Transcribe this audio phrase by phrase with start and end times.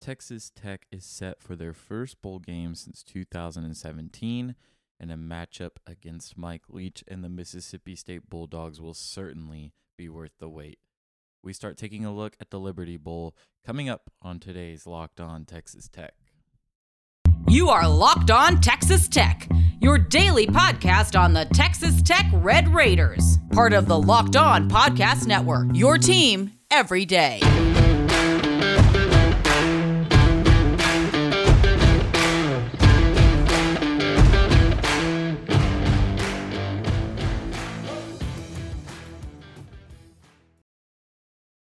[0.00, 4.54] Texas Tech is set for their first bowl game since 2017,
[4.98, 10.32] and a matchup against Mike Leach and the Mississippi State Bulldogs will certainly be worth
[10.38, 10.78] the wait.
[11.42, 13.34] We start taking a look at the Liberty Bowl
[13.64, 16.14] coming up on today's Locked On Texas Tech.
[17.48, 19.48] You are Locked On Texas Tech,
[19.80, 25.26] your daily podcast on the Texas Tech Red Raiders, part of the Locked On Podcast
[25.26, 27.40] Network, your team every day.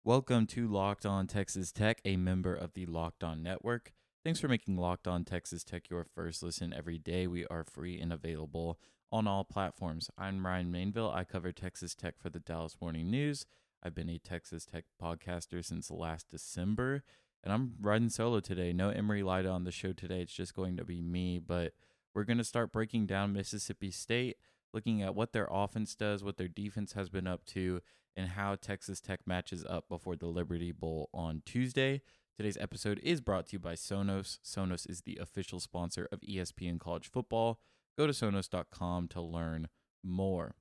[0.02, 3.92] Welcome to Locked On Texas Tech, a member of the Locked On Network.
[4.24, 7.26] Thanks for making Locked On Texas Tech your first listen every day.
[7.26, 8.78] We are free and available
[9.12, 10.08] on all platforms.
[10.16, 11.14] I'm Ryan Mainville.
[11.14, 13.44] I cover Texas Tech for the Dallas Morning News.
[13.82, 17.02] I've been a Texas Tech podcaster since last December,
[17.44, 18.72] and I'm riding solo today.
[18.72, 20.22] No Emery Lida on the show today.
[20.22, 21.74] It's just going to be me, but
[22.14, 24.38] we're going to start breaking down Mississippi State,
[24.72, 27.82] looking at what their offense does, what their defense has been up to,
[28.16, 32.02] and how Texas Tech matches up before the Liberty Bowl on Tuesday.
[32.36, 34.38] Today's episode is brought to you by Sonos.
[34.44, 37.60] Sonos is the official sponsor of ESPN College Football.
[37.98, 39.68] Go to sonos.com to learn
[40.02, 40.54] more.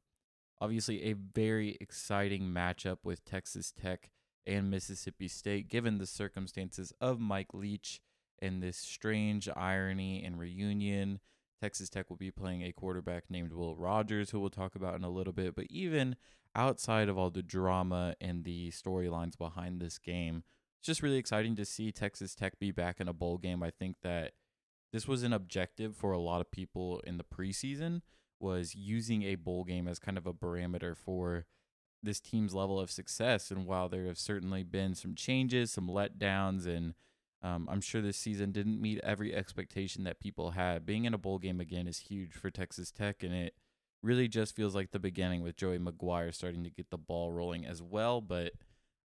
[0.61, 4.11] Obviously, a very exciting matchup with Texas Tech
[4.45, 8.01] and Mississippi State, given the circumstances of Mike Leach
[8.41, 11.19] and this strange irony and reunion.
[11.61, 15.03] Texas Tech will be playing a quarterback named Will Rogers, who we'll talk about in
[15.03, 15.55] a little bit.
[15.55, 16.15] But even
[16.55, 20.43] outside of all the drama and the storylines behind this game,
[20.79, 23.61] it's just really exciting to see Texas Tech be back in a bowl game.
[23.61, 24.33] I think that
[24.93, 28.01] this was an objective for a lot of people in the preseason
[28.39, 31.45] was using a bowl game as kind of a parameter for
[32.01, 33.51] this team's level of success.
[33.51, 36.93] And while there have certainly been some changes, some letdowns, and
[37.41, 41.17] um, I'm sure this season didn't meet every expectation that people had, being in a
[41.17, 43.53] bowl game again is huge for Texas Tech, and it
[44.03, 47.65] really just feels like the beginning with Joey McGuire starting to get the ball rolling
[47.65, 48.19] as well.
[48.19, 48.53] But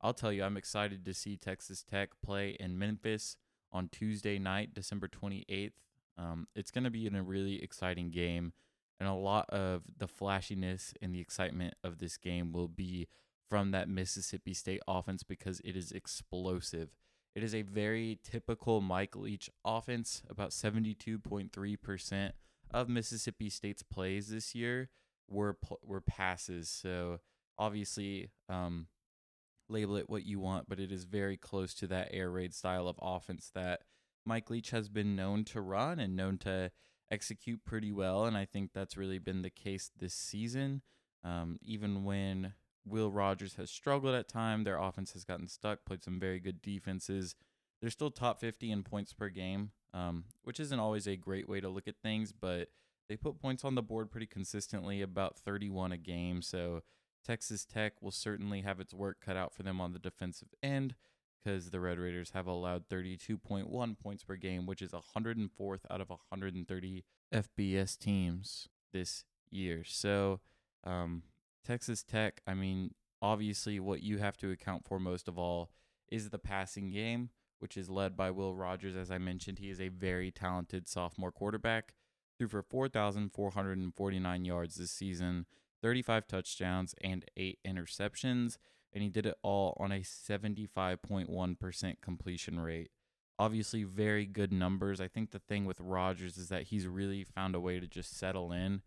[0.00, 3.36] I'll tell you, I'm excited to see Texas Tech play in Memphis
[3.72, 5.72] on Tuesday night, December 28th.
[6.18, 8.52] Um, it's going to be in a really exciting game,
[8.98, 13.06] and a lot of the flashiness and the excitement of this game will be
[13.48, 16.90] from that Mississippi State offense because it is explosive.
[17.34, 22.32] It is a very typical Mike Leach offense, about 72.3%
[22.72, 24.88] of Mississippi State's plays this year
[25.28, 26.68] were were passes.
[26.68, 27.20] So
[27.58, 28.86] obviously, um,
[29.68, 32.86] label it what you want, but it is very close to that air raid style
[32.86, 33.82] of offense that
[34.24, 36.70] Mike Leach has been known to run and known to
[37.10, 38.24] execute pretty well.
[38.24, 40.82] And I think that's really been the case this season.
[41.22, 42.54] Um, even when
[42.86, 46.60] Will Rogers has struggled at time, their offense has gotten stuck, played some very good
[46.62, 47.34] defenses.
[47.80, 51.60] They're still top 50 in points per game um, which isn't always a great way
[51.60, 52.68] to look at things, but
[53.08, 56.42] they put points on the board pretty consistently, about 31 a game.
[56.42, 56.82] So
[57.24, 60.96] Texas Tech will certainly have its work cut out for them on the defensive end
[61.42, 66.10] because the Red Raiders have allowed 32.1 points per game, which is 104th out of
[66.10, 69.84] 130 FBS teams this year.
[69.84, 70.40] So,
[70.82, 71.22] um,
[71.64, 75.70] Texas Tech, I mean, obviously, what you have to account for most of all
[76.10, 77.30] is the passing game
[77.64, 78.94] which is led by Will Rogers.
[78.94, 81.94] As I mentioned, he is a very talented sophomore quarterback.
[82.38, 85.46] Threw for 4,449 yards this season,
[85.80, 88.58] 35 touchdowns, and eight interceptions.
[88.92, 92.90] And he did it all on a 75.1% completion rate.
[93.38, 95.00] Obviously, very good numbers.
[95.00, 98.14] I think the thing with Rogers is that he's really found a way to just
[98.14, 98.82] settle in.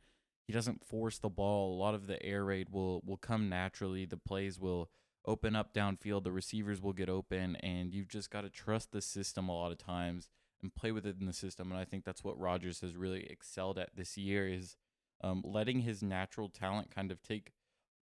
[0.48, 1.76] He doesn't force the ball.
[1.76, 4.06] A lot of the air raid will will come naturally.
[4.06, 4.90] The plays will
[5.28, 9.02] open up downfield, the receivers will get open, and you've just got to trust the
[9.02, 10.30] system a lot of times
[10.62, 11.70] and play with it in the system.
[11.70, 14.78] And I think that's what Rogers has really excelled at this year is
[15.22, 17.52] um, letting his natural talent kind of take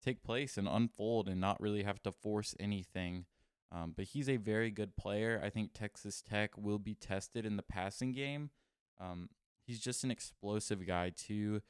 [0.05, 3.25] take place and unfold and not really have to force anything.
[3.72, 5.41] Um, but he's a very good player.
[5.43, 8.51] I think Texas Tech will be tested in the passing game.
[9.01, 9.30] Um,
[9.66, 11.63] he's just an explosive guy too.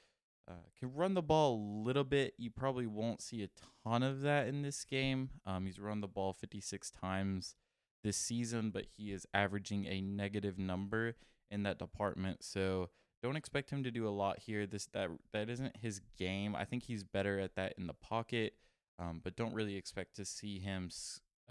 [0.46, 2.34] Uh, can run the ball a little bit.
[2.36, 3.48] You probably won't see a
[3.82, 5.30] ton of that in this game.
[5.46, 7.54] Um, he's run the ball 56 times
[8.02, 11.16] this season, but he is averaging a negative number
[11.50, 12.44] in that department.
[12.44, 12.90] So
[13.22, 14.66] don't expect him to do a lot here.
[14.66, 16.54] This that that isn't his game.
[16.54, 18.52] I think he's better at that in the pocket,
[18.98, 20.90] um, but don't really expect to see him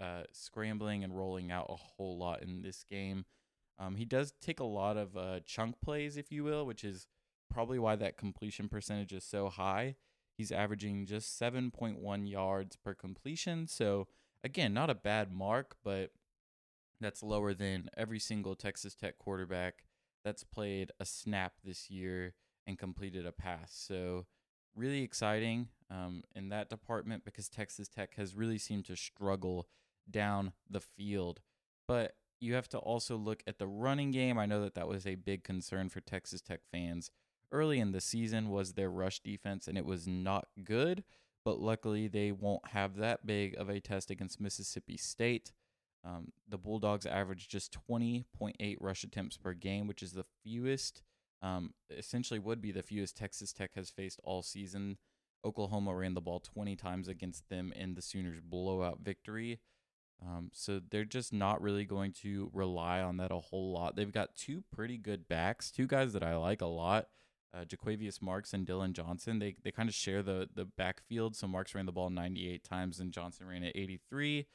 [0.00, 3.24] uh, scrambling and rolling out a whole lot in this game.
[3.78, 7.08] Um, he does take a lot of uh, chunk plays, if you will, which is
[7.54, 9.94] probably why that completion percentage is so high.
[10.36, 13.68] He's averaging just 7.1 yards per completion.
[13.68, 14.08] So,
[14.42, 16.10] again, not a bad mark, but
[17.00, 19.84] That's lower than every single Texas Tech quarterback
[20.24, 22.34] that's played a snap this year
[22.66, 23.72] and completed a pass.
[23.74, 24.26] So,
[24.74, 29.68] really exciting um, in that department because Texas Tech has really seemed to struggle
[30.10, 31.40] down the field.
[31.86, 34.38] But you have to also look at the running game.
[34.38, 37.10] I know that that was a big concern for Texas Tech fans
[37.52, 41.04] early in the season was their rush defense and it was not good,
[41.44, 45.52] but luckily they won't have that big of a test against Mississippi State.
[46.04, 51.02] Um, the Bulldogs averaged just 20.8 rush attempts per game, which is the fewest,
[51.42, 54.98] um, essentially would be the fewest Texas Tech has faced all season.
[55.44, 59.60] Oklahoma ran the ball 20 times against them in the Sooners' blowout victory.
[60.22, 63.96] Um, so they're just not really going to rely on that a whole lot.
[63.96, 67.08] They've got two pretty good backs, two guys that I like a lot.
[67.54, 69.38] Uh, Jo'quavious Marks and Dylan Johnson.
[69.38, 71.36] They they kind of share the the backfield.
[71.36, 74.46] So Marks ran the ball 98 times and Johnson ran it 83.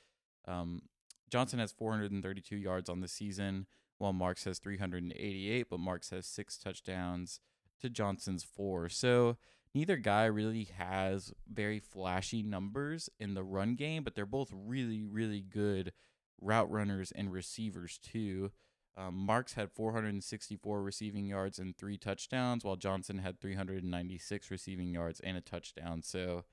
[0.47, 0.81] Um,
[1.29, 3.67] Johnson has 432 yards on the season,
[3.99, 7.39] while Marks has 388, but Marks has six touchdowns
[7.81, 8.89] to Johnson's four.
[8.89, 9.37] So
[9.73, 15.03] neither guy really has very flashy numbers in the run game, but they're both really,
[15.03, 15.93] really good
[16.41, 18.51] route runners and receivers too.
[18.97, 25.19] Um, Marks had 464 receiving yards and three touchdowns, while Johnson had 396 receiving yards
[25.21, 26.01] and a touchdown.
[26.01, 26.43] So,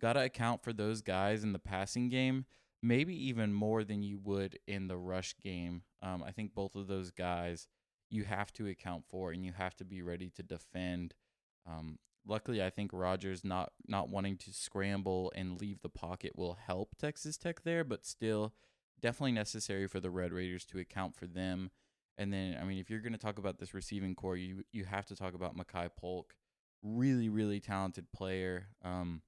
[0.00, 2.46] got to account for those guys in the passing game,
[2.82, 5.82] maybe even more than you would in the rush game.
[6.02, 7.68] Um, I think both of those guys
[8.10, 11.14] you have to account for and you have to be ready to defend.
[11.66, 16.58] Um, luckily, I think Rogers not not wanting to scramble and leave the pocket will
[16.66, 18.52] help Texas Tech there, but still
[19.00, 21.70] definitely necessary for the Red Raiders to account for them.
[22.18, 24.84] And then, I mean, if you're going to talk about this receiving corps, you you
[24.84, 26.34] have to talk about Makai Polk,
[26.82, 28.68] really really talented player.
[28.84, 29.22] Um,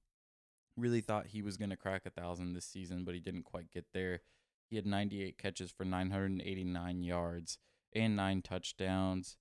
[0.77, 3.71] really thought he was going to crack a thousand this season, but he didn't quite
[3.71, 4.21] get there.
[4.69, 7.59] He had 98 catches for 989 yards
[7.93, 9.37] and nine touchdowns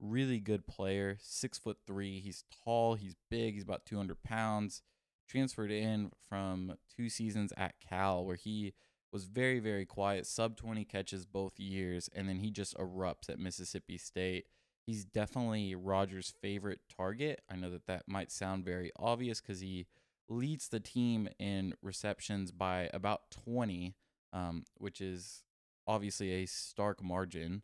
[0.00, 2.20] really good player, six foot three.
[2.20, 4.82] He's tall, he's big, he's about 200 pounds.
[5.28, 8.72] Transferred in from two seasons at Cal, where he
[9.12, 13.38] was very, very quiet, sub 20 catches both years, and then he just erupts at
[13.38, 14.46] Mississippi State.
[14.86, 17.42] He's definitely Rogers' favorite target.
[17.50, 19.86] I know that that might sound very obvious because he
[20.28, 23.94] leads the team in receptions by about 20,
[24.32, 25.42] um, which is
[25.86, 27.62] obviously a stark margin.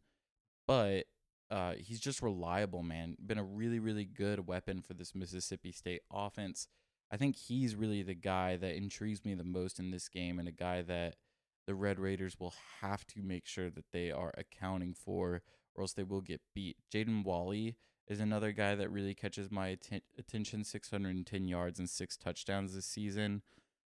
[0.66, 1.04] But
[1.50, 3.16] uh, he's just reliable, man.
[3.24, 6.68] Been a really, really good weapon for this Mississippi State offense.
[7.10, 10.48] I think he's really the guy that intrigues me the most in this game, and
[10.48, 11.16] a guy that
[11.66, 15.42] the Red Raiders will have to make sure that they are accounting for,
[15.74, 16.76] or else they will get beat.
[16.92, 17.76] Jaden Walley
[18.06, 22.86] is another guy that really catches my atten- attention 610 yards and six touchdowns this
[22.86, 23.42] season.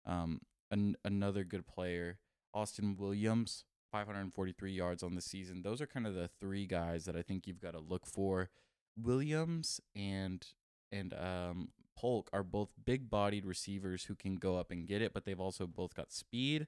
[0.06, 2.20] Um, an- another good player.
[2.54, 5.62] Austin Williams, 543 yards on the season.
[5.64, 8.50] Those are kind of the three guys that I think you've got to look for.
[8.96, 10.46] Williams and
[10.92, 15.26] and um, Polk are both big-bodied receivers who can go up and get it, but
[15.26, 16.68] they've also both got speed,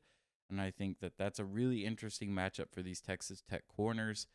[0.50, 4.28] and I think that that's a really interesting matchup for these Texas Tech corners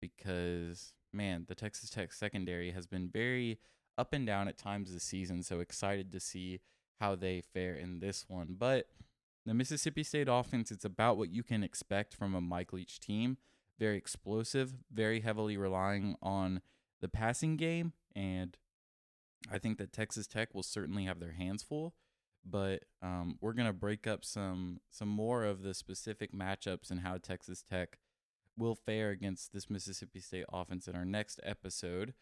[0.00, 3.58] because man, the Texas Tech secondary has been very
[3.98, 5.42] up and down at times this season.
[5.42, 6.60] So excited to see
[7.00, 8.88] how they fare in this one, but
[9.46, 13.36] the Mississippi State offense, it's about what you can expect from a Mike Leach team.
[13.78, 16.60] Very explosive, very heavily relying on
[17.00, 17.92] the passing game.
[18.16, 18.56] And
[19.50, 21.94] I think that Texas Tech will certainly have their hands full.
[22.48, 27.18] But um, we're gonna break up some some more of the specific matchups and how
[27.18, 27.98] Texas Tech
[28.56, 32.14] will fare against this Mississippi State offense in our next episode.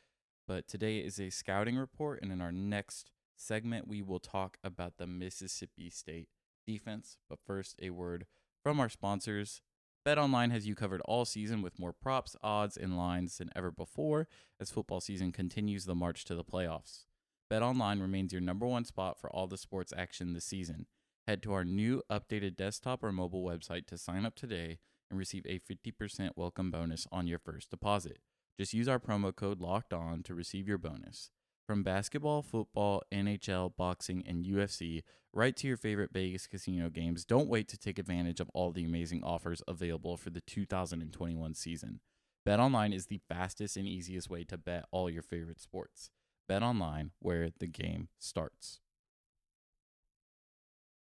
[0.47, 4.99] But today is a scouting report, and in our next segment, we will talk about
[4.99, 6.29] the Mississippi State
[6.67, 7.19] defense.
[7.29, 8.27] But first, a word
[8.63, 9.63] from our sponsors.
[10.07, 14.29] BetOnline has you covered all season with more props, odds, and lines than ever before
[14.61, 17.05] as football season continues the march to the playoffs.
[17.51, 20.87] BetOnline remains your number one spot for all the sports action this season.
[21.27, 24.79] Head to our new updated desktop or mobile website to sign up today
[25.11, 28.19] and receive a 50% welcome bonus on your first deposit.
[28.59, 31.31] Just use our promo code LOCKED ON to receive your bonus.
[31.67, 37.49] From basketball, football, NHL, boxing, and UFC, right to your favorite Vegas casino games, don't
[37.49, 42.01] wait to take advantage of all the amazing offers available for the 2021 season.
[42.47, 46.11] BetOnline is the fastest and easiest way to bet all your favorite sports.
[46.49, 48.81] BetOnline, where the game starts.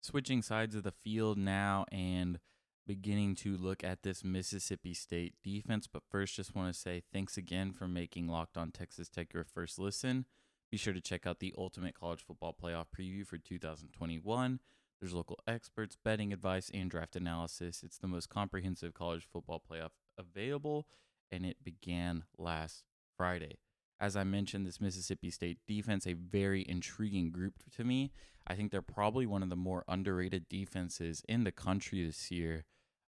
[0.00, 2.38] Switching sides of the field now and
[2.86, 5.86] beginning to look at this Mississippi State defense.
[5.86, 9.44] But first, just want to say thanks again for making Locked On Texas Tech your
[9.44, 10.26] first listen.
[10.70, 14.60] Be sure to check out the Ultimate College Football Playoff Preview for 2021.
[15.00, 17.82] There's local experts, betting advice, and draft analysis.
[17.82, 20.86] It's the most comprehensive college football playoff available,
[21.30, 22.84] and it began last
[23.16, 23.58] Friday.
[24.00, 28.10] As I mentioned, this Mississippi State defense, a very intriguing group to me.
[28.46, 32.64] I think they're probably one of the more underrated defenses in the country this year.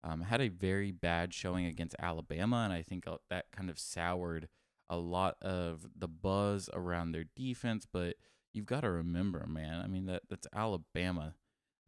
[0.05, 3.79] Um, had a very bad showing against Alabama, and I think uh, that kind of
[3.79, 4.49] soured
[4.91, 7.87] a lot of the buzz around their defense.
[7.91, 8.17] But
[8.53, 9.81] you've got to remember, man.
[9.83, 11.35] I mean that that's Alabama,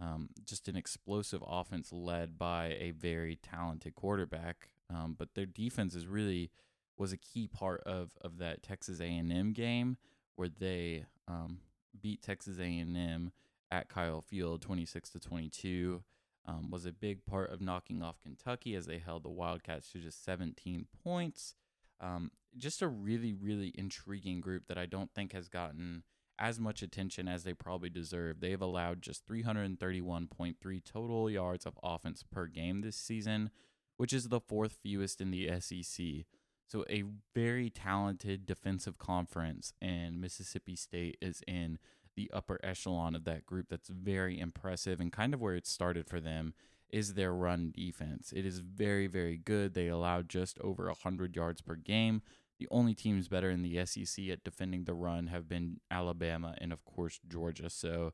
[0.01, 4.71] um, just an explosive offense led by a very talented quarterback.
[4.89, 6.51] Um, but their defense is really
[6.99, 9.97] was a key part of of that Texas A&M game
[10.37, 11.59] where they um,
[12.01, 13.33] beat Texas A&M
[13.71, 16.03] at Kyle Field 26 to 22
[16.47, 19.99] um, was a big part of knocking off Kentucky as they held the Wildcats to
[19.99, 21.55] just 17 points.
[22.01, 26.05] Um, just a really, really intriguing group that I don't think has gotten
[26.39, 28.41] as much attention as they probably deserve.
[28.41, 33.51] They've allowed just 331.3 total yards of offense per game this season,
[33.97, 36.27] which is the fourth fewest in the SEC.
[36.67, 37.05] So, a
[37.35, 41.79] very talented defensive conference, and Mississippi State is in
[42.17, 46.09] the upper echelon of that group that's very impressive and kind of where it started
[46.09, 46.55] for them
[46.91, 48.33] is their run defense.
[48.35, 49.75] It is very, very good.
[49.75, 52.23] They allow just over 100 yards per game.
[52.59, 56.73] The only teams better in the SEC at defending the run have been Alabama and,
[56.73, 57.69] of course, Georgia.
[57.69, 58.13] So,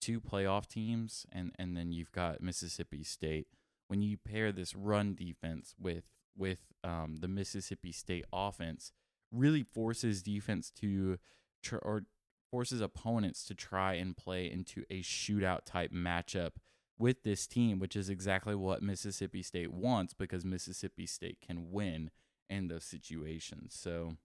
[0.00, 3.48] two playoff teams, and, and then you've got Mississippi State.
[3.88, 6.04] When you pair this run defense with
[6.40, 8.92] with um, the Mississippi State offense,
[9.30, 11.18] really forces defense to
[11.62, 12.02] tr- or
[12.50, 16.52] forces opponents to try and play into a shootout type matchup
[16.98, 22.10] with this team, which is exactly what Mississippi State wants because Mississippi State can win
[22.48, 23.76] in those situations.
[23.78, 24.16] So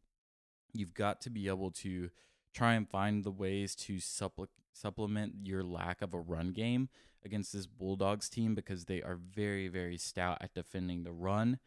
[0.74, 2.10] you've got to be able to
[2.54, 6.90] try and find the ways to supple- supplement your lack of a run game
[7.24, 11.60] against this Bulldogs team because they are very, very stout at defending the run.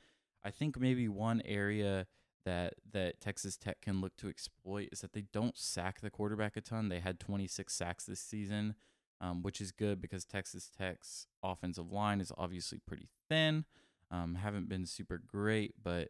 [0.45, 2.07] I think maybe one area
[2.45, 6.57] that that Texas Tech can look to exploit is that they don't sack the quarterback
[6.57, 6.89] a ton.
[6.89, 8.75] They had 26 sacks this season,
[9.21, 13.65] um, which is good because Texas Tech's offensive line is obviously pretty thin.
[14.11, 16.09] Um, haven't been super great, but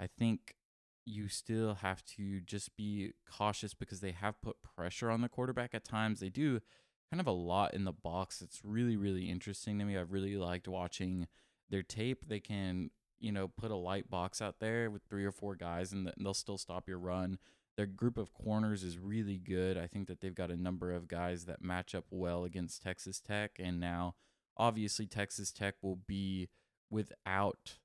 [0.00, 0.56] I think
[1.04, 5.74] you still have to just be cautious because they have put pressure on the quarterback
[5.74, 6.20] at times.
[6.20, 6.60] They do
[7.10, 8.42] kind of a lot in the box.
[8.42, 9.96] It's really, really interesting to me.
[9.96, 11.26] I've really liked watching
[11.70, 12.28] their tape.
[12.28, 15.92] They can you know, put a light box out there with three or four guys
[15.92, 17.38] and they'll still stop your run.
[17.76, 19.78] Their group of corners is really good.
[19.78, 23.20] I think that they've got a number of guys that match up well against Texas
[23.20, 23.52] Tech.
[23.58, 24.14] And now,
[24.56, 26.48] obviously, Texas Tech will be
[26.90, 27.78] without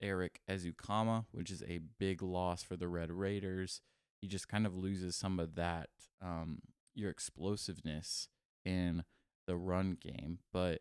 [0.00, 3.82] Erik Ezukanma, which is a big loss for the Red Raiders.
[4.20, 5.90] He just kind of loses some of that,
[6.22, 6.60] um,
[6.94, 8.28] your explosiveness
[8.64, 9.04] in
[9.46, 10.38] the run game.
[10.52, 10.80] But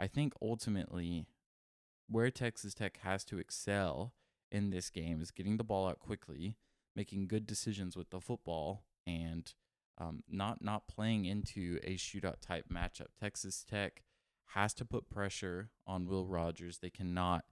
[0.00, 1.26] I think ultimately,
[2.10, 4.12] where Texas Tech has to excel
[4.50, 6.56] in this game is getting the ball out quickly,
[6.96, 9.54] making good decisions with the football, and
[9.98, 13.08] um, not not playing into a shootout type matchup.
[13.18, 14.02] Texas Tech
[14.54, 16.78] has to put pressure on Will Rogers.
[16.78, 17.44] They cannot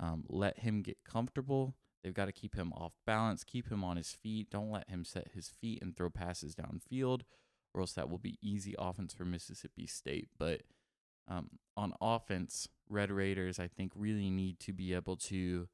[0.00, 1.76] um, let him get comfortable.
[2.02, 4.50] They've got to keep him off balance, keep him on his feet.
[4.50, 7.20] Don't let him set his feet and throw passes downfield,
[7.74, 10.28] or else that will be easy offense for Mississippi State.
[10.38, 10.62] But
[11.28, 15.68] um, on offense, Red Raiders, I think, really need to be able to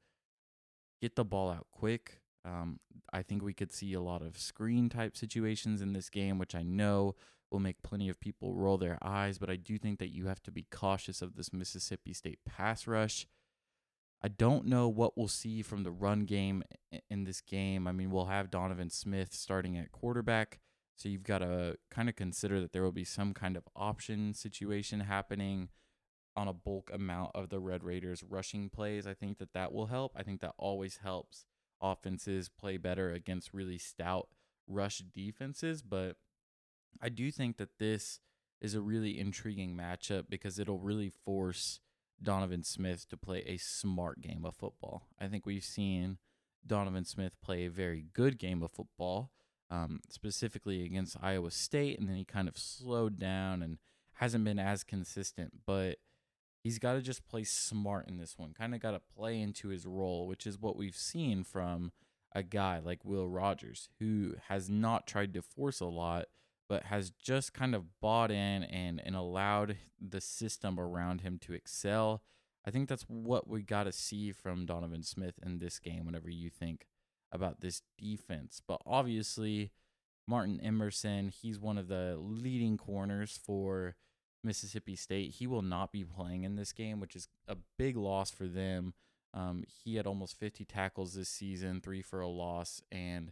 [1.01, 2.21] get the ball out quick.
[2.45, 2.79] Um,
[3.11, 6.55] I think we could see a lot of screen type situations in this game, which
[6.55, 7.15] I know
[7.51, 10.41] will make plenty of people roll their eyes, but I do think that you have
[10.43, 13.25] to be cautious of this Mississippi State pass rush.
[14.21, 16.63] I don't know what we'll see from the run game
[17.09, 17.87] in this game.
[17.87, 20.59] I mean, we'll have Donovan Smith starting at quarterback.
[20.95, 24.33] So you've got to kind of consider that there will be some kind of option
[24.33, 25.69] situation happening
[26.37, 29.07] on a bulk amount of the Red Raiders rushing plays.
[29.07, 30.13] I think that that will help.
[30.15, 31.45] I think that always helps
[31.81, 34.29] offenses play better against really stout
[34.67, 36.15] rush defenses, but
[37.01, 38.19] I do think that this
[38.61, 41.79] is a really intriguing matchup because it'll really force
[42.21, 45.03] Donovan Smith to play a smart game of football.
[45.19, 46.17] I think we've seen
[46.65, 49.31] Donovan Smith play a very good game of football
[49.69, 53.77] um, specifically against Iowa State, and then he kind of slowed down and
[54.13, 55.51] hasn't been as consistent.
[55.65, 55.97] But
[56.67, 58.53] he's got to just play smart in this one.
[58.53, 61.93] Kind of got to play into his role, which is what we've seen from
[62.35, 66.25] a guy like Will Rogers, who has not tried to force a lot,
[66.67, 71.53] but has just kind of bought in and and allowed the system around him to
[71.53, 72.21] excel.
[72.65, 76.05] I think that's what we got to see from Donovan Smith in this game.
[76.05, 76.85] Whenever you think
[77.31, 78.61] about this defense.
[78.67, 79.71] But obviously,
[80.27, 83.95] Martin Emerson, he's one of the leading corners for
[84.43, 85.35] Mississippi State.
[85.35, 88.93] He will not be playing in this game, which is a big loss for them.
[89.33, 93.31] Um, he had almost 50 tackles this season, three for a loss, and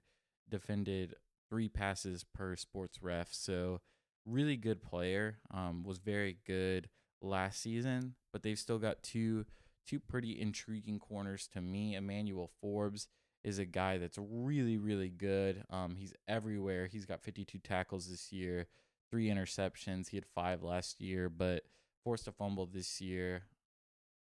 [0.50, 1.16] defended
[1.50, 3.34] three passes per sports ref.
[3.34, 3.82] So,
[4.26, 5.40] really good player.
[5.52, 6.90] Um, was very good
[7.22, 9.46] last season, but they've still got two
[9.88, 11.96] two pretty intriguing corners to me.
[11.96, 13.08] Emmanuel Forbes
[13.44, 15.64] is a guy that's really really good.
[15.70, 16.88] Um, he's everywhere.
[16.88, 18.68] He's got 52 tackles this year,
[19.10, 20.10] three interceptions.
[20.10, 21.64] He had five last year, but
[22.04, 23.44] forced a fumble this year.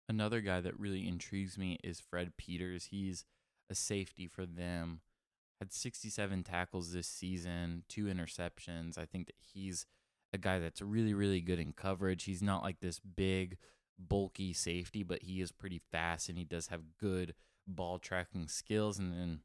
[0.09, 2.87] Another guy that really intrigues me is Fred Peters.
[2.87, 3.25] He's
[3.71, 5.01] a safety for them.
[5.61, 8.97] Had 67 tackles this season, two interceptions.
[8.97, 9.87] I think that he's
[10.33, 12.25] a guy that's really, really good in coverage.
[12.25, 13.59] He's not like this big,
[13.99, 17.35] bulky safety, but he is pretty fast and he does have good
[17.67, 18.99] ball tracking skills.
[18.99, 19.41] And then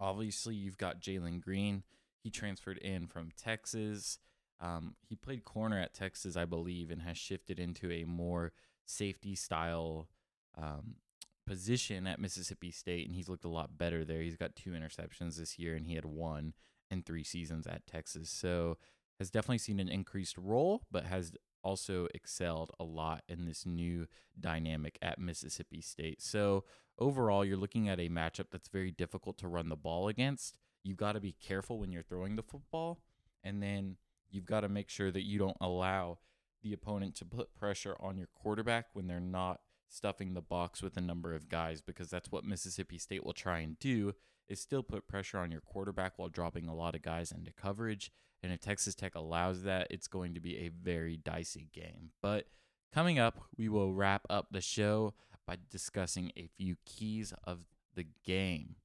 [0.00, 1.82] obviously, you've got Jalen Green.
[2.22, 4.18] He transferred in from Texas.
[4.60, 8.52] Um, he played corner at Texas, I believe, and has shifted into a more
[8.84, 10.08] safety style
[10.56, 10.96] um,
[11.46, 14.20] position at Mississippi State, and he's looked a lot better there.
[14.20, 16.54] He's got two interceptions this year, and he had one
[16.90, 18.30] in three seasons at Texas.
[18.30, 18.78] So
[19.18, 24.06] has definitely seen an increased role, but has also excelled a lot in this new
[24.38, 26.22] dynamic at Mississippi State.
[26.22, 26.64] So
[26.98, 30.56] overall, you're looking at a matchup that's very difficult to run the ball against.
[30.84, 33.00] You've got to be careful when you're throwing the football,
[33.42, 33.96] and then
[34.30, 36.18] you've got to make sure that you don't allow
[36.62, 40.96] the opponent to put pressure on your quarterback when they're not stuffing the box with
[40.96, 44.12] a number of guys because that's what Mississippi State will try and do
[44.48, 48.10] is still put pressure on your quarterback while dropping a lot of guys into coverage.
[48.42, 52.10] And if Texas Tech allows that, it's going to be a very dicey game.
[52.22, 52.46] But
[52.92, 55.14] coming up, we will wrap up the show
[55.46, 58.76] by discussing a few keys of the game.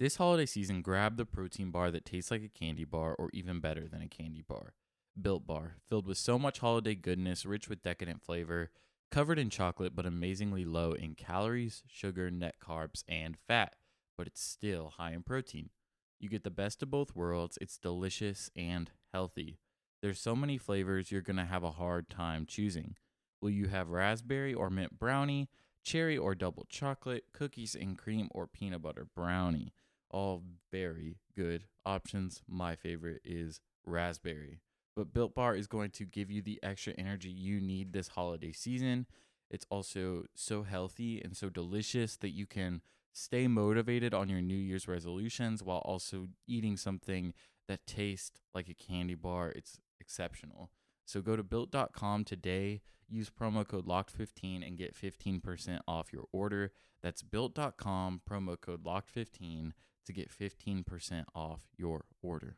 [0.00, 3.60] This holiday season, grab the protein bar that tastes like a candy bar or even
[3.60, 4.74] better than a candy bar.
[5.20, 8.72] Built Bar, filled with so much holiday goodness, rich with decadent flavor,
[9.12, 13.76] covered in chocolate but amazingly low in calories, sugar, net carbs, and fat,
[14.18, 15.70] but it's still high in protein.
[16.18, 17.56] You get the best of both worlds.
[17.60, 19.60] It's delicious and healthy.
[20.02, 22.96] There's so many flavors you're going to have a hard time choosing.
[23.40, 25.48] Will you have raspberry or mint brownie,
[25.84, 29.72] cherry or double chocolate, cookies and cream, or peanut butter brownie?
[30.14, 32.40] All very good options.
[32.46, 34.60] My favorite is raspberry.
[34.94, 38.52] But Built Bar is going to give you the extra energy you need this holiday
[38.52, 39.06] season.
[39.50, 42.80] It's also so healthy and so delicious that you can
[43.12, 47.34] stay motivated on your New Year's resolutions while also eating something
[47.66, 49.50] that tastes like a candy bar.
[49.50, 50.70] It's exceptional.
[51.04, 56.70] So go to built.com today, use promo code LOCKED15 and get 15% off your order.
[57.02, 59.72] That's built.com, promo code LOCKED15
[60.04, 62.56] to get 15% off your order.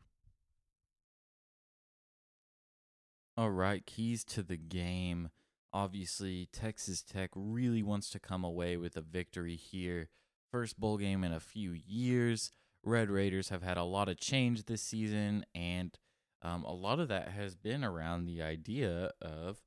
[3.37, 5.29] All right, keys to the game.
[5.73, 10.09] Obviously, Texas Tech really wants to come away with a victory here.
[10.51, 12.51] First bowl game in a few years.
[12.83, 15.99] Red Raiders have had a lot of change this season, and
[16.41, 19.59] um, a lot of that has been around the idea of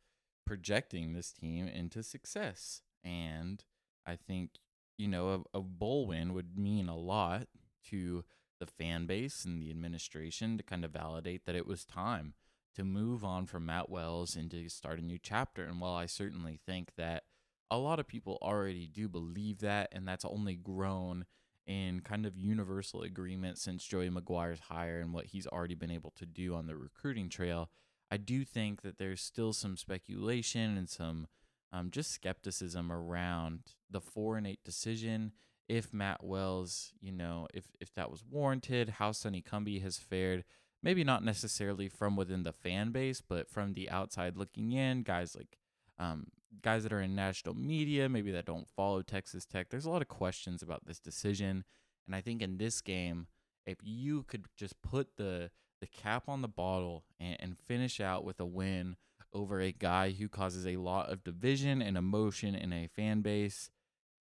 [0.48, 2.82] projecting this team into success.
[3.04, 3.64] And
[4.08, 4.52] I think,
[4.98, 7.48] you know, a, a bowl win would mean a lot
[7.90, 8.24] to
[8.60, 12.34] the fan base and the administration to kind of validate that it was time
[12.76, 15.64] to move on from Matt Wells and to start a new chapter.
[15.64, 17.24] And while I certainly think that
[17.72, 21.26] a lot of people already do believe that, and that's only grown
[21.66, 26.12] in kind of universal agreement since Joey McGuire's hire and what he's already been able
[26.18, 27.70] to do on the recruiting trail,
[28.12, 31.28] I do think that there's still some speculation and some
[31.72, 35.34] um, just skepticism around the four and eight decision.
[35.70, 40.44] If Matt Wells, you know, if if that was warranted, how Sonny Cumbie has fared
[40.82, 45.36] maybe not necessarily from within the fan base, but from the outside looking in, guys
[45.36, 45.58] like
[45.98, 46.28] um,
[46.62, 49.70] guys that are in national media, maybe that don't follow Texas Tech.
[49.70, 51.64] There's a lot of questions about this decision,
[52.08, 53.28] and I think in this game,
[53.66, 55.52] if you could just put the
[55.82, 58.98] the cap on the bottle and, and finish out with a win
[59.34, 63.70] over a guy who causes a lot of division and emotion in a fan base,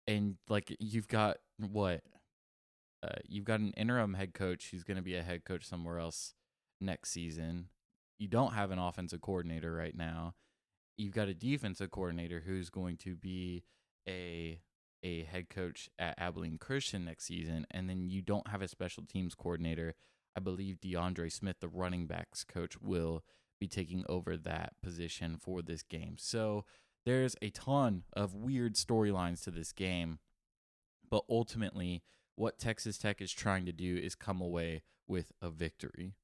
[0.06, 2.02] and like you've got what
[3.02, 5.98] uh, you've got an interim head coach who's going to be a head coach somewhere
[5.98, 6.34] else
[6.80, 7.68] next season.
[8.18, 10.34] You don't have an offensive coordinator right now.
[10.96, 13.64] You've got a defensive coordinator who's going to be
[14.08, 14.60] a
[15.04, 19.04] a head coach at Abilene Christian next season, and then you don't have a special
[19.04, 19.94] teams coordinator.
[20.36, 23.24] I believe DeAndre Smith, the running backs coach, will
[23.58, 26.16] be taking over that position for this game.
[26.18, 26.64] So
[27.04, 30.18] there's a ton of weird storylines to this game,
[31.08, 32.02] but ultimately
[32.36, 36.14] what Texas Tech is trying to do is come away with a victory.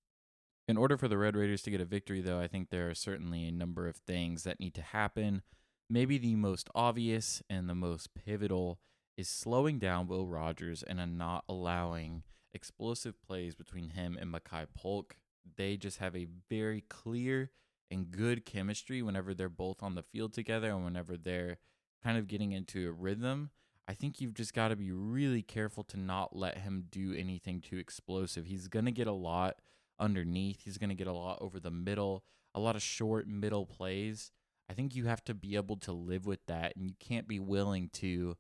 [0.66, 2.94] In order for the Red Raiders to get a victory, though, I think there are
[2.94, 5.42] certainly a number of things that need to happen.
[5.88, 8.78] Maybe the most obvious and the most pivotal
[9.16, 15.16] is slowing down Will Rogers and not allowing explosive plays between him and Makai Polk.
[15.56, 17.50] They just have a very clear
[17.90, 21.58] and good chemistry whenever they're both on the field together and whenever they're
[22.02, 23.50] kind of getting into a rhythm.
[23.86, 27.60] I think you've just got to be really careful to not let him do anything
[27.60, 28.44] too explosive.
[28.44, 29.56] He's going to get a lot
[29.98, 30.62] underneath.
[30.64, 32.24] He's going to get a lot over the middle,
[32.54, 34.30] a lot of short middle plays.
[34.70, 37.40] I think you have to be able to live with that and you can't be
[37.40, 38.36] willing to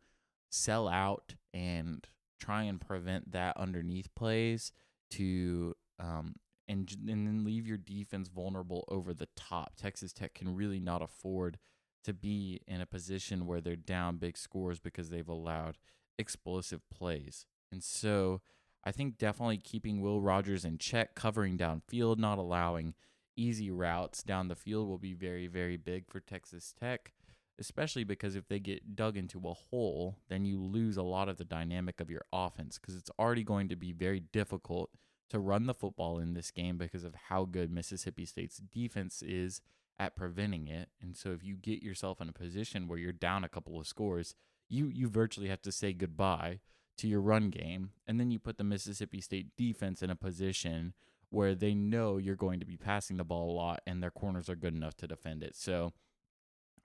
[0.50, 2.06] sell out and
[2.38, 4.72] try and prevent that underneath plays
[5.10, 6.34] to um
[6.68, 9.76] and and then leave your defense vulnerable over the top.
[9.76, 11.58] Texas Tech can really not afford
[12.04, 15.78] to be in a position where they're down big scores because they've allowed
[16.18, 17.46] explosive plays.
[17.72, 18.40] And so
[18.84, 22.94] I think definitely keeping Will Rogers in check, covering downfield, not allowing
[23.36, 27.12] easy routes down the field will be very, very big for Texas Tech,
[27.58, 31.36] especially because if they get dug into a hole, then you lose a lot of
[31.36, 34.90] the dynamic of your offense because it's already going to be very difficult
[35.30, 39.60] to run the football in this game because of how good Mississippi State's defense is
[39.98, 40.88] at preventing it.
[41.00, 43.86] And so if you get yourself in a position where you're down a couple of
[43.86, 44.34] scores,
[44.68, 46.60] you you virtually have to say goodbye
[46.98, 47.90] to your run game.
[48.06, 50.94] And then you put the Mississippi State defense in a position
[51.30, 54.48] where they know you're going to be passing the ball a lot and their corners
[54.48, 55.54] are good enough to defend it.
[55.54, 55.92] So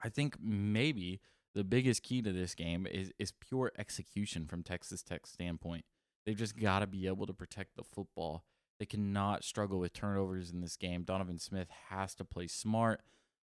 [0.04, 1.22] I think maybe
[1.56, 5.86] the biggest key to this game is is pure execution from Texas Tech's standpoint.
[6.26, 8.46] They've just got to be able to protect the football.
[8.80, 11.04] They cannot struggle with turnovers in this game.
[11.04, 13.02] Donovan Smith has to play smart.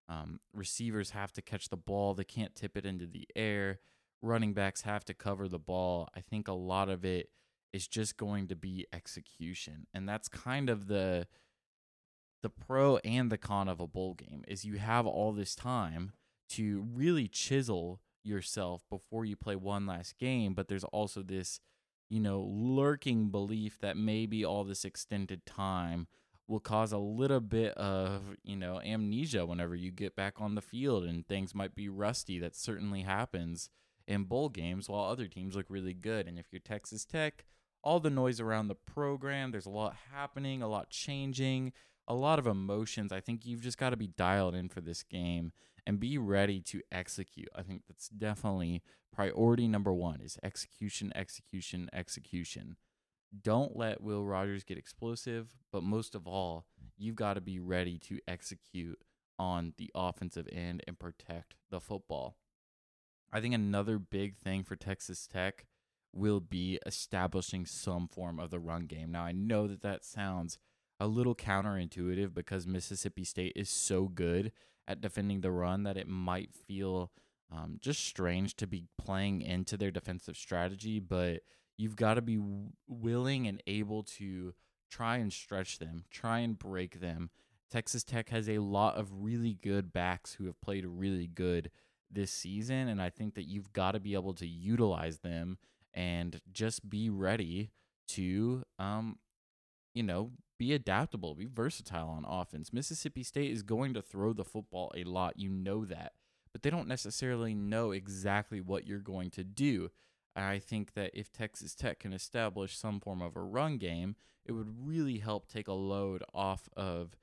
[0.09, 2.15] Um, receivers have to catch the ball.
[2.15, 3.79] They can't tip it into the air
[4.23, 6.09] running backs have to cover the ball.
[6.15, 7.31] I think a lot of it
[7.73, 9.87] is just going to be execution.
[9.95, 11.27] And that's kind of the
[12.43, 16.13] the pro and the con of a bowl game is you have all this time
[16.49, 21.61] to really chisel yourself before you play one last game, but there's also this,
[22.11, 26.09] you know, lurking belief that maybe all this extended time
[26.49, 30.61] will cause a little bit of, you know, amnesia whenever you get back on the
[30.61, 32.41] field and things might be rusty.
[32.41, 33.71] That certainly happens
[34.09, 36.27] in bowl games while other teams look really good.
[36.27, 37.45] And if you're Texas Tech,
[37.83, 41.73] all the noise around the program, there's a lot happening, a lot changing,
[42.09, 43.13] a lot of emotions.
[43.13, 45.53] I think you've just got to be dialed in for this game
[45.91, 47.49] and be ready to execute.
[47.53, 48.81] I think that's definitely
[49.13, 52.77] priority number 1 is execution, execution, execution.
[53.43, 56.65] Don't let Will Rogers get explosive, but most of all,
[56.97, 59.01] you've got to be ready to execute
[59.37, 62.37] on the offensive end and protect the football.
[63.33, 65.67] I think another big thing for Texas Tech
[66.13, 69.11] will be establishing some form of the run game.
[69.11, 70.57] Now, I know that that sounds
[71.01, 74.53] a little counterintuitive because Mississippi State is so good
[74.87, 77.11] at defending the run that it might feel
[77.51, 81.41] um, just strange to be playing into their defensive strategy, but
[81.77, 82.39] you've got to be
[82.87, 84.55] willing and able to
[84.91, 87.31] try and stretch them, try and break them.
[87.71, 91.71] Texas Tech has a lot of really good backs who have played really good
[92.11, 92.89] this season.
[92.89, 95.59] And I think that you've got to be able to utilize them
[95.95, 97.71] and just be ready
[98.09, 99.19] to, um,
[99.95, 102.71] you know, be adaptable, be versatile on offense.
[102.71, 105.39] Mississippi State is going to throw the football a lot.
[105.39, 106.13] You know that.
[106.53, 109.91] But they don't necessarily know exactly what you're going to do.
[110.37, 114.53] I think that if Texas Tech can establish some form of a run game, it
[114.53, 117.17] would really help take a load off of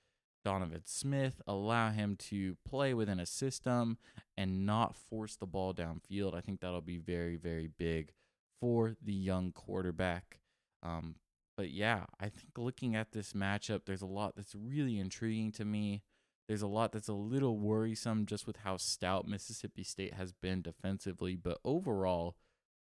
[0.44, 4.00] Donovan Smith, allow him to play within a system
[4.36, 6.34] and not force the ball downfield.
[6.34, 8.14] I think that'll be very, very big
[8.60, 10.40] for the young quarterback.
[10.82, 11.18] Um,
[11.58, 15.66] but yeah, I think looking at this matchup, there's a lot that's really intriguing to
[15.66, 16.04] me.
[16.48, 20.62] There's a lot that's a little worrisome just with how stout Mississippi State has been
[20.62, 21.36] defensively.
[21.36, 22.36] But overall,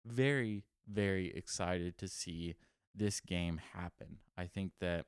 [0.06, 2.56] very, very excited to see
[2.94, 4.18] this game happen.
[4.38, 5.06] I think that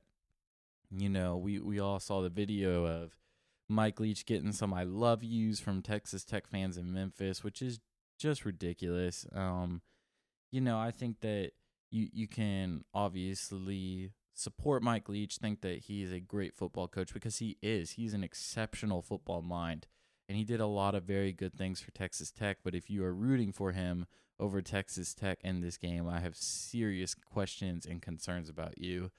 [0.90, 3.16] you know, we we all saw the video of
[3.68, 7.80] Mike Leach getting some I love yous from Texas Tech fans in Memphis, which is
[8.18, 9.26] just ridiculous.
[9.34, 9.82] Um,
[10.50, 11.52] you know, I think that
[11.90, 17.12] you you can obviously support Mike Leach, think that he is a great football coach
[17.12, 17.92] because he is.
[17.92, 19.86] He's an exceptional football mind.
[20.28, 22.58] And he did a lot of very good things for Texas Tech.
[22.62, 24.06] But if you are rooting for him
[24.38, 29.10] over Texas Tech in this game, I have serious questions and concerns about you.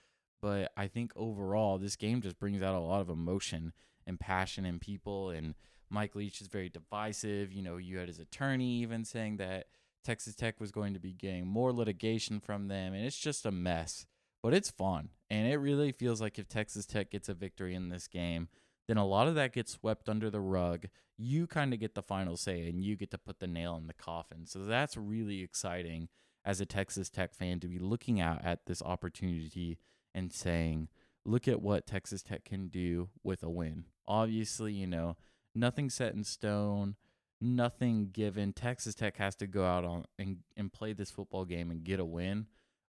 [0.41, 3.73] But I think overall, this game just brings out a lot of emotion
[4.07, 5.31] and passion in people.
[5.31, 5.55] And
[5.89, 7.51] Mike Leach is very divisive.
[7.51, 9.65] You know, you had his attorney even saying that
[10.03, 12.93] Texas Tech was going to be getting more litigation from them.
[12.93, 14.05] And it's just a mess
[14.41, 15.09] but it's fun.
[15.29, 18.47] And it really feels like if Texas Tech gets a victory in this game,
[18.87, 20.87] then a lot of that gets swept under the rug.
[21.17, 23.87] You kind of get the final say and you get to put the nail in
[23.87, 24.45] the coffin.
[24.45, 26.09] So that's really exciting
[26.45, 29.77] as a Texas Tech fan to be looking out at this opportunity
[30.15, 30.87] and saying,
[31.25, 33.85] look at what Texas Tech can do with a win.
[34.07, 35.17] Obviously, you know,
[35.53, 36.95] nothing set in stone,
[37.41, 38.53] nothing given.
[38.53, 41.99] Texas Tech has to go out on and, and play this football game and get
[41.99, 42.47] a win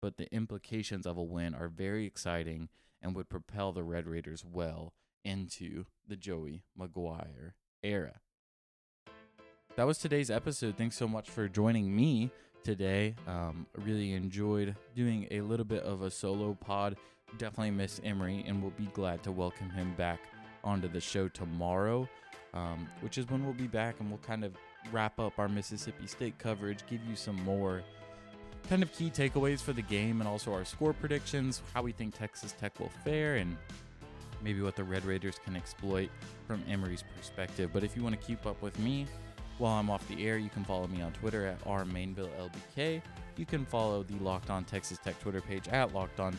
[0.01, 2.69] but the implications of a win are very exciting
[3.03, 8.21] and would propel the Red Raiders well into the Joey McGuire era.
[9.77, 10.77] That was today's episode.
[10.77, 12.31] Thanks so much for joining me
[12.65, 13.15] today.
[13.27, 16.97] Um, really enjoyed doing a little bit of a solo pod.
[17.39, 20.21] Definitely miss Emery, and we'll be glad to welcome him back
[20.65, 22.09] onto the show tomorrow,
[22.55, 24.53] um, which is when we'll be back and we'll kind of
[24.93, 27.83] wrap up our Mississippi State coverage, give you some more
[28.69, 32.17] kind of key takeaways for the game and also our score predictions, how we think
[32.17, 33.57] Texas Tech will fare, and
[34.43, 36.11] maybe what the Red Raiders can exploit
[36.47, 37.71] from Emery's perspective.
[37.73, 39.07] But if you want to keep up with me
[39.59, 43.03] while I'm off the air, you can follow me on Twitter at rmainvillelbk.
[43.37, 46.37] You can follow the Locked On Texas Tech Twitter page at Locked On.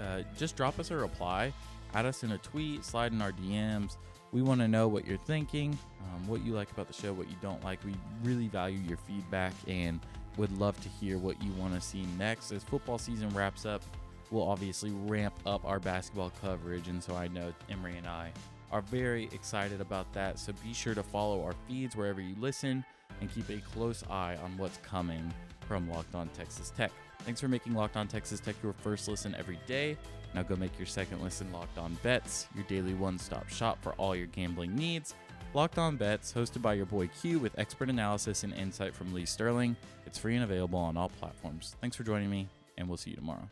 [0.00, 1.52] Uh, just drop us a reply,
[1.94, 3.96] add us in a tweet, slide in our DMs.
[4.32, 7.28] We want to know what you're thinking, um, what you like about the show, what
[7.28, 7.84] you don't like.
[7.84, 10.00] We really value your feedback and
[10.38, 12.50] would love to hear what you want to see next.
[12.50, 13.82] As football season wraps up,
[14.30, 16.88] we'll obviously ramp up our basketball coverage.
[16.88, 18.32] And so I know Emery and I
[18.70, 20.38] are very excited about that.
[20.38, 22.82] So be sure to follow our feeds wherever you listen
[23.20, 25.32] and keep a close eye on what's coming
[25.68, 26.90] from Locked On Texas Tech.
[27.20, 29.98] Thanks for making Locked On Texas Tech your first listen every day.
[30.34, 33.92] Now go make your second listen Locked On Bets, your daily one stop shop for
[33.94, 35.14] all your gambling needs.
[35.54, 39.26] Locked On Bets, hosted by your boy Q with expert analysis and insight from Lee
[39.26, 39.76] Sterling.
[40.06, 41.76] It's free and available on all platforms.
[41.80, 43.48] Thanks for joining me, and we'll see you tomorrow.